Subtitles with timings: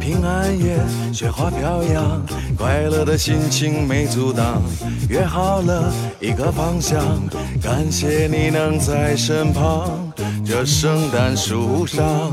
[0.00, 0.78] 平安夜，
[1.12, 2.22] 雪花飘扬，
[2.58, 4.62] 快乐的心情没阻挡。
[5.08, 7.02] 约好了一个方向，
[7.62, 9.90] 感谢你能在身旁。
[10.44, 12.32] 这圣诞树上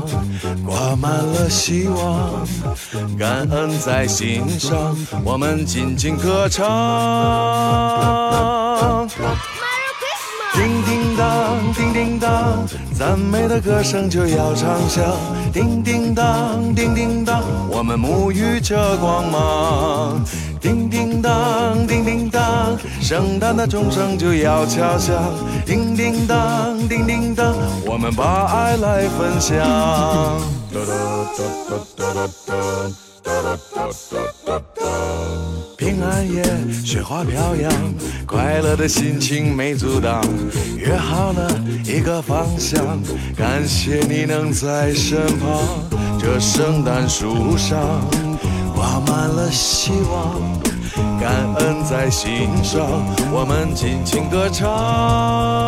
[0.66, 2.46] 挂满了希望，
[3.18, 6.68] 感恩在心上，我们尽情歌唱。
[11.12, 15.04] 叮叮当，叮叮当，赞美的歌声就要唱响。
[15.52, 20.24] 叮叮当，叮叮当，我们沐浴着光芒。
[20.58, 25.14] 叮叮当，叮叮当，圣诞的钟声就要敲响。
[25.66, 29.60] 叮叮当，叮叮当，我们把爱来分享。
[35.76, 36.42] 平安夜，
[36.84, 37.72] 雪花飘扬，
[38.26, 40.22] 快乐的心情没阻挡。
[40.76, 41.50] 约好了
[41.84, 43.00] 一个方向，
[43.36, 45.60] 感谢你能在身旁。
[46.20, 47.78] 这圣诞树上
[48.74, 50.40] 挂满了希望，
[51.20, 52.86] 感恩在心上，
[53.32, 55.61] 我们尽情歌唱。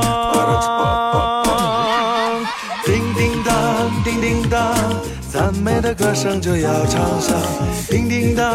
[5.65, 7.35] 美的歌声就要唱响，
[7.89, 8.53] 叮叮当，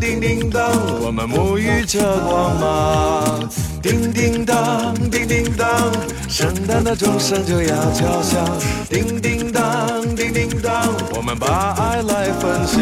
[0.00, 3.46] 叮叮当，我们沐浴着光芒。
[3.82, 5.68] 叮叮当，叮叮当，
[6.30, 8.42] 圣诞的钟声就要敲响，
[8.88, 12.80] 叮叮当，叮叮当，我们把爱来分享。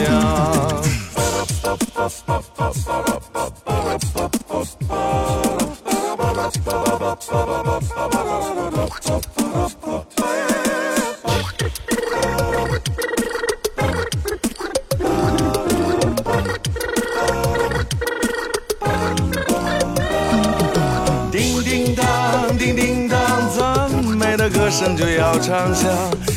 [24.71, 25.91] 声就要唱响，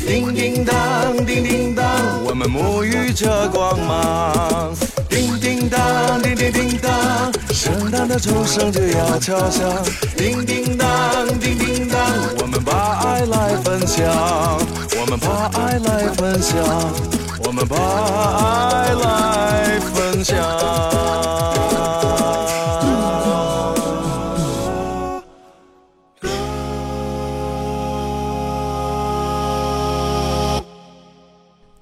[0.06, 1.84] 叮叮当，叮叮当，
[2.24, 4.74] 我们沐浴着光芒。
[5.08, 6.92] 叮叮当，叮叮叮当，
[7.52, 9.68] 圣诞的钟声就要敲响，
[10.16, 12.00] 叮叮当，叮叮当，
[12.40, 12.72] 我们把
[13.04, 14.06] 爱来分享，
[15.00, 16.56] 我们把爱来分享，
[17.44, 20.36] 我们把爱来分享。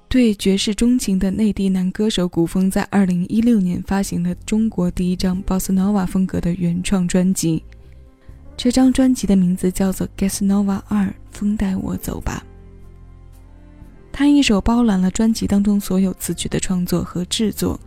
[0.09, 7.61] 对爵士钟情的内地男歌手古风，在二零一六年发行了中国第一张 Bossa Nova 风格的原创专辑。
[8.55, 12.41] 这张专辑的名字叫做《Gas Nova 二风带我走吧》。
[14.13, 17.77] 他一手包揽了专辑当中所有词曲的创作和制作。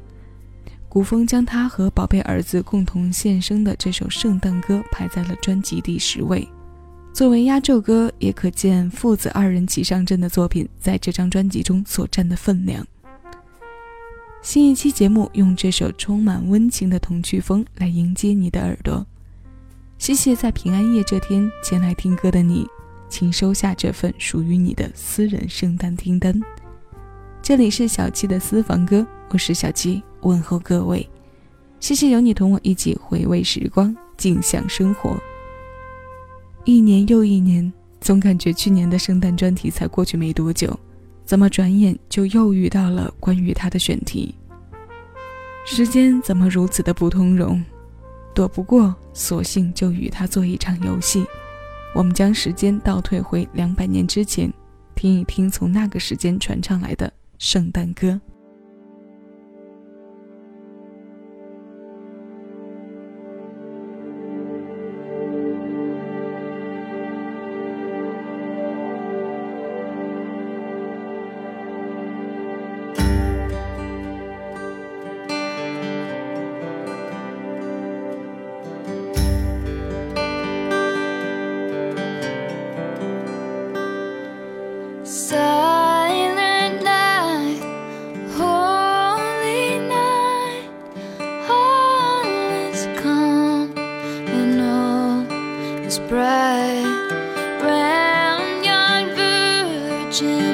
[0.91, 6.47] 古风将他和宝贝儿子共同献声的这首圣诞歌排在了专辑第十位。
[7.13, 12.87] 作为压轴歌，也可见父子二人齐上阵的作品在这张专辑中所占的分量。
[14.41, 19.05] 新一期节目用这首充满温情的童趣风来迎接你的耳朵。
[19.99, 22.67] 谢谢在平安夜这天前来听歌的你，
[23.09, 26.41] 请收下这份属于你的私人圣诞听单。
[27.43, 31.07] 这里是小七的私房歌，我是小七，问候各位。
[31.81, 35.21] 谢谢有你同我一起回味时光，静享生活。
[36.65, 40.79] 一年又一年，总感觉去年的圣诞专题才过去没多久，
[41.25, 44.35] 怎么转眼就又遇到了关于他的选题？
[45.65, 47.63] 时间怎么如此的不通融？
[48.35, 51.25] 躲不过，索性就与他做一场游戏。
[51.95, 54.53] 我们将时间倒退回两百年之前，
[54.95, 58.21] 听一听从那个时间传唱来的圣诞歌。
[95.91, 97.09] is bright,
[97.65, 100.50] round yon virgin.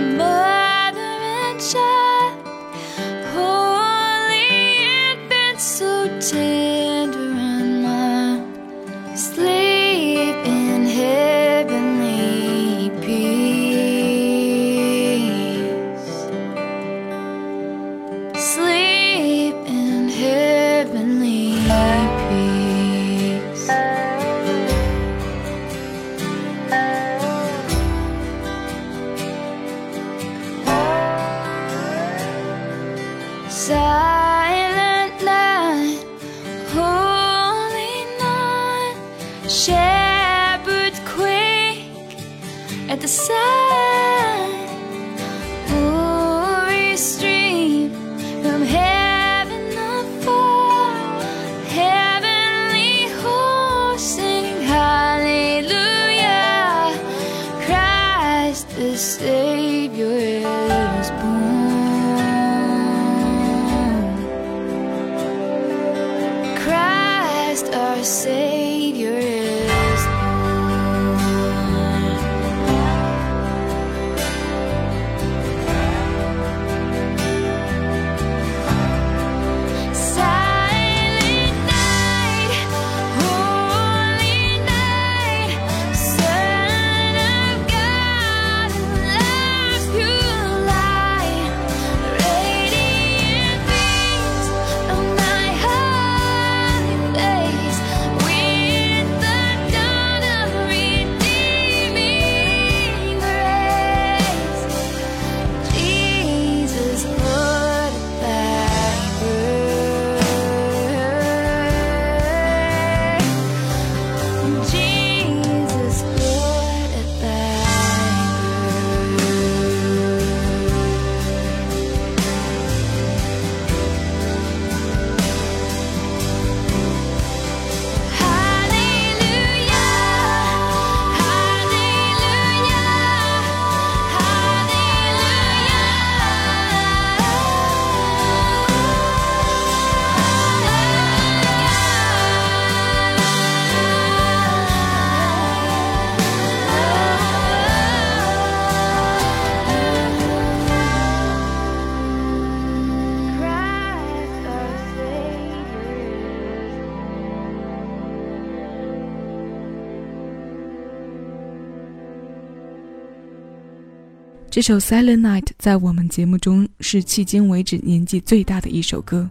[164.57, 169.29] 这首《Silent Night》在我们节目中是迄今为止年纪最大的一首歌。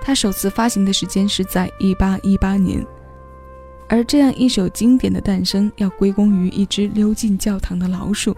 [0.00, 2.86] 它首次发行的时间是在1818年，
[3.86, 8.34] 而这样一首经典的诞生要归功于一只溜进教堂的老鼠。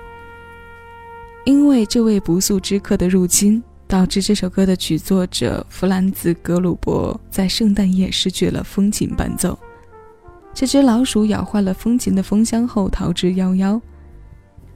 [1.44, 9.56] 因为这位不速之客的入侵，导致这首歌的曲作者弗兰兹·格鲁伯在圣诞夜失去了风琴伴奏。
[10.52, 13.80] 这只老鼠咬坏了风琴的风箱后逃之夭夭。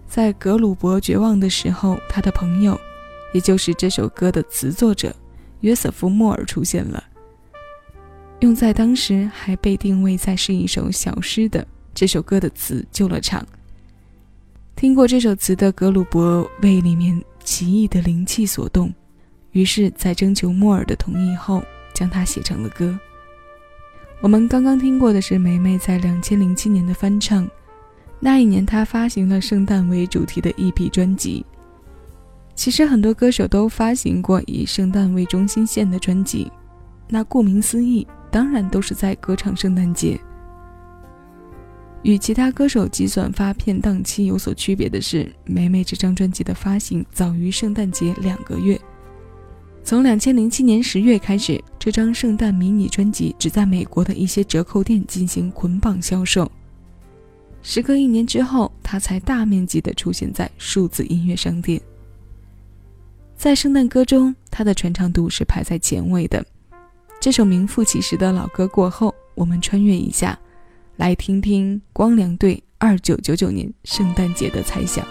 [0.08, 2.79] 在格鲁伯绝望的时候，他的朋友，
[3.32, 5.14] 也就是这首歌的词作者
[5.61, 7.03] 约瑟夫·莫尔出现了。
[8.41, 13.44] 用在当时还被定位在是一首小诗的这首歌的词救了场。
[14.75, 18.92] 听过这首词的格鲁伯为里面奇异的灵气所动，
[19.52, 21.62] 于是，在征求莫尔的同意后，
[21.95, 22.99] 将它写成了歌。
[24.21, 27.49] 我们刚刚听过的是梅梅在两千零七年的翻唱。
[28.26, 31.47] 那一年，他发行了圣诞为主题的 EP 专辑。
[32.56, 36.50] 其实很多歌手都发行过以圣诞为中心线的专辑，
[37.09, 40.18] 那顾名思义，当然都是在歌唱圣诞节。
[42.02, 48.76] 与其他歌手计算发片档期有所区别的是，梅梅这张专辑的发行早于圣诞节两个月。
[49.85, 56.50] 从两千零七年十月开始，这张圣诞迷你专辑只在美国的一些折扣店进行捆绑销售。
[57.68, 61.80] 时隔一年之后，它才大面积的出现在数字音乐商店。
[63.37, 66.46] 在圣诞歌中，它的传唱度是排在前位的。
[67.20, 70.38] 这首名副其实的老歌过后，我们穿越一下，
[70.94, 75.04] 来听听光良对二九九九年圣诞节的猜想。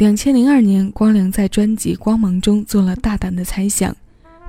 [0.00, 3.94] 两千零二年，光良在专辑《光芒》中做了大胆的猜想，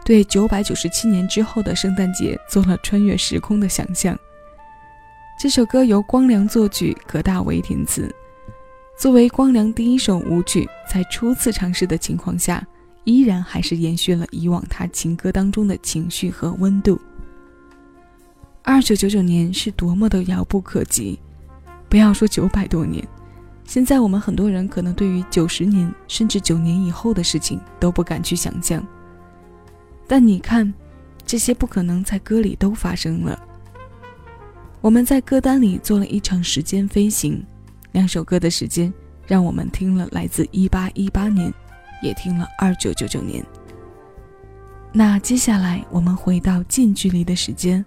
[0.05, 4.17] 对九百九十七年之后的圣诞节做了穿越时空的想象。
[5.37, 8.09] 这首歌由光良作曲，葛大为填词。
[8.97, 12.65] 作为光良第一首舞曲，在初次尝试的情况下，
[13.03, 16.97] 依然还是延续了以往他情歌当中的情绪和温度。
[18.63, 21.19] 二九九九年是多么的遥不可及，
[21.89, 23.05] 不要说九百多年。
[23.65, 28.85] 现在我们很多人可能对于九十年甚至九年以后的事情都不敢去想象，
[30.07, 30.73] 但你看，
[31.25, 33.39] 这些不可能在歌里都发生了。
[34.81, 37.41] 我们在歌单里做了一场时间飞行，
[37.93, 38.91] 两首歌的时间
[39.25, 41.53] 让我们听了来自一八一八年，
[42.01, 43.45] 也听了二九九九年。
[44.91, 47.85] 那接下来我们回到近距离的时间，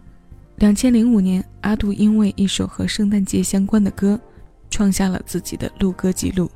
[0.57, 4.19] 两千零五年，阿杜因为一首和圣诞节相关的歌。
[4.75, 6.50] 创下了自己的录歌记录。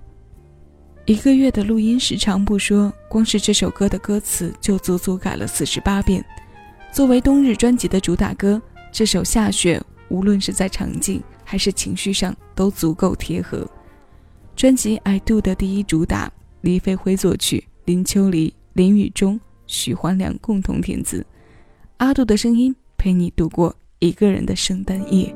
[1.07, 6.25] 一个月的录音时长不说，光是这首歌的歌词就足足改了四十八遍。
[6.93, 8.61] 作为冬日专辑的主打歌，
[8.91, 13.65] 这首《下雪》无论是在场景还是情绪上都足够贴合。
[14.57, 16.29] 专辑《I Do》的第一主打，
[16.63, 21.25] 李飞辉作曲，林秋离、林雨中、许环良共同填词，
[21.99, 25.33] 阿杜的声音陪你度过一个人的圣诞夜。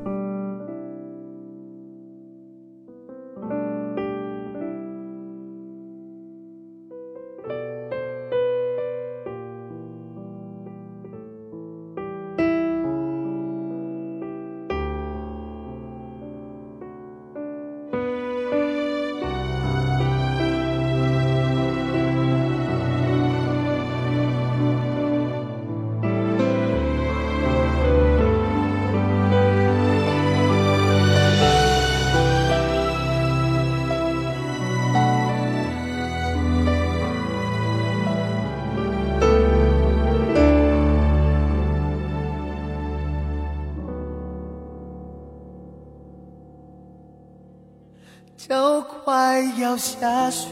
[49.33, 50.47] 快要下雪，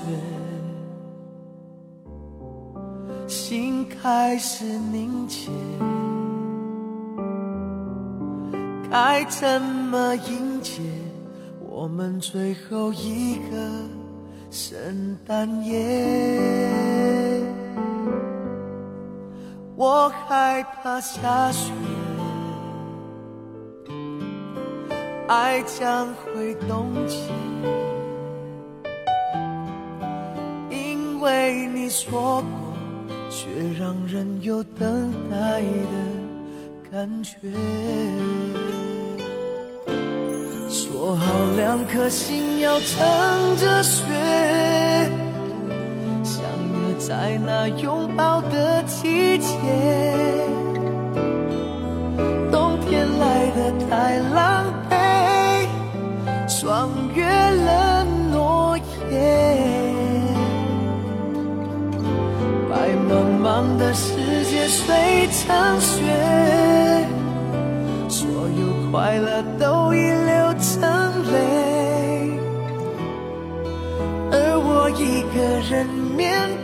[3.27, 5.51] 心开始凝结，
[8.89, 10.81] 该怎么迎接
[11.59, 13.69] 我们最后一个
[14.49, 15.77] 圣诞夜？
[19.75, 21.71] 我害怕下雪，
[25.27, 27.29] 爱将会冻结。
[31.21, 32.73] 为你说过，
[33.29, 33.47] 却
[33.79, 37.37] 让人有等待的感觉。
[40.67, 41.23] 说好
[41.55, 42.99] 两颗心要乘
[43.57, 44.01] 着雪，
[46.23, 49.55] 相约在那拥抱的季节。
[52.51, 55.67] 冬天来的太狼狈，
[56.49, 57.23] 霜越
[63.11, 64.15] 茫茫的世
[64.45, 66.01] 界碎成雪，
[68.07, 70.81] 所有快乐都已流成
[71.33, 72.39] 泪，
[74.31, 75.37] 而我一个
[75.69, 76.60] 人面对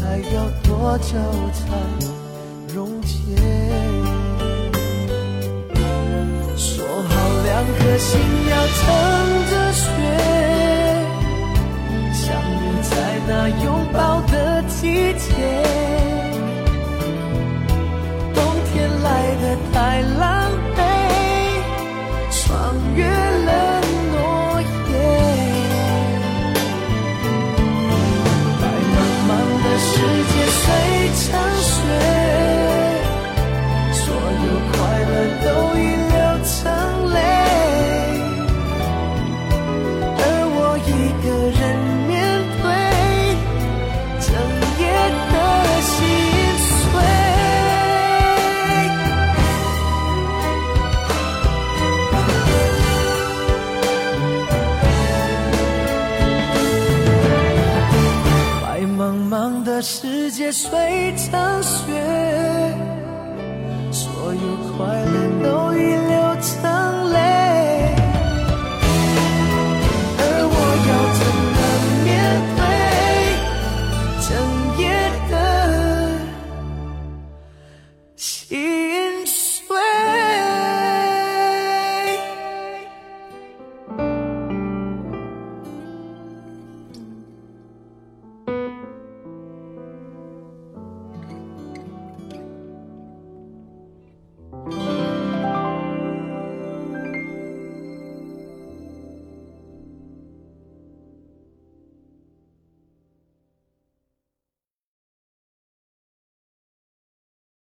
[0.00, 1.14] 还要多久
[1.52, 1.64] 才
[2.74, 3.36] 溶解。
[6.56, 7.12] 说好
[7.44, 8.20] 两颗心
[8.50, 8.82] 要乘
[9.50, 9.84] 着雪。
[12.12, 12.92] 相约在
[13.28, 15.34] 那拥抱的季节，